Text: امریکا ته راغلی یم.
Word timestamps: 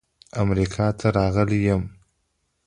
امریکا 0.41 0.85
ته 0.99 1.07
راغلی 1.17 1.59
یم. 1.67 1.83